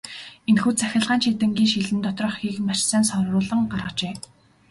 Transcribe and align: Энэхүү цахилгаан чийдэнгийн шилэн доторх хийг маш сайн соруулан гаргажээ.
Энэхүү 0.49 0.73
цахилгаан 0.79 1.19
чийдэнгийн 1.23 1.71
шилэн 1.71 1.99
доторх 2.03 2.35
хийг 2.39 2.57
маш 2.67 2.79
сайн 2.89 3.03
соруулан 3.09 3.61
гаргажээ. 3.71 4.13